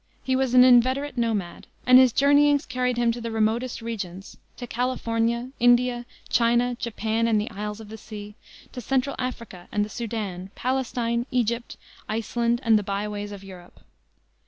He 0.23 0.35
was 0.35 0.55
an 0.55 0.63
inveterate 0.63 1.15
nomad, 1.15 1.67
and 1.85 1.99
his 1.99 2.11
journeyings 2.11 2.65
carried 2.65 2.97
him 2.97 3.11
to 3.11 3.21
the 3.21 3.29
remotest 3.29 3.83
regions 3.83 4.35
to 4.57 4.65
California, 4.65 5.51
India, 5.59 6.07
China, 6.27 6.73
Japan 6.79 7.27
and 7.27 7.39
the 7.39 7.51
isles 7.51 7.79
of 7.79 7.89
the 7.89 7.99
sea, 7.99 8.33
to 8.71 8.81
Central 8.81 9.15
Africa 9.19 9.67
and 9.71 9.85
the 9.85 9.89
Soudan, 9.89 10.49
Palestine, 10.55 11.27
Egypt, 11.29 11.77
Iceland 12.09 12.61
and 12.63 12.79
the 12.79 12.83
"by 12.83 13.07
ways 13.07 13.31
of 13.31 13.43
Europe." 13.43 13.81